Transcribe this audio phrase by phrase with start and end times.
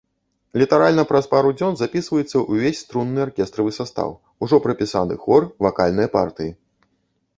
[0.59, 4.09] Літаральна праз пару дзён запісваецца ўвесь струнны аркестравы састаў,
[4.47, 6.51] ужо прапісаны хор, вакальныя партыі.